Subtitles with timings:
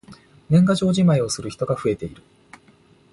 [0.49, 2.23] 年賀状じまいをする人が増えている。